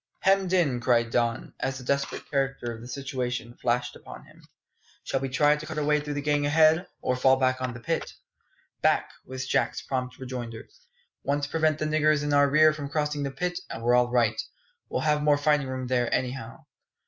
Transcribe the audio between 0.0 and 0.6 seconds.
Hemmed